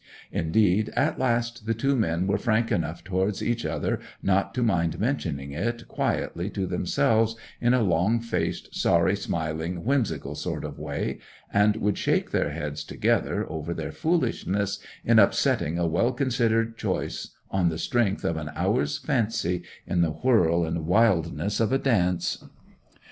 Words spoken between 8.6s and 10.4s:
sorry smiling, whimsical